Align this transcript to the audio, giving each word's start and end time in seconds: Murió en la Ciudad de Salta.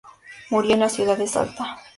Murió 0.49 0.73
en 0.73 0.79
la 0.79 0.89
Ciudad 0.89 1.15
de 1.15 1.27
Salta. 1.27 1.77